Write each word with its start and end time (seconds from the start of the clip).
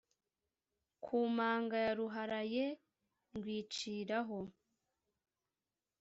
ku 1.03 1.15
manga 1.35 1.77
ya 1.85 1.93
Ruharaye 1.97 2.65
ndwiciraho. 3.35 4.39